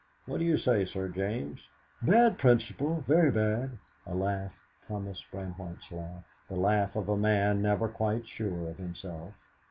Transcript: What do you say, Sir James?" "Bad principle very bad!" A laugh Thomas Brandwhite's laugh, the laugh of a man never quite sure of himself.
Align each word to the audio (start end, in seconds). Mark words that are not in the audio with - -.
What 0.25 0.39
do 0.39 0.45
you 0.45 0.57
say, 0.57 0.85
Sir 0.85 1.09
James?" 1.09 1.59
"Bad 2.01 2.39
principle 2.39 3.01
very 3.07 3.29
bad!" 3.29 3.77
A 4.07 4.15
laugh 4.15 4.51
Thomas 4.87 5.23
Brandwhite's 5.31 5.91
laugh, 5.91 6.23
the 6.49 6.55
laugh 6.55 6.95
of 6.95 7.07
a 7.07 7.15
man 7.15 7.61
never 7.61 7.87
quite 7.87 8.25
sure 8.25 8.67
of 8.67 8.77
himself. 8.79 9.31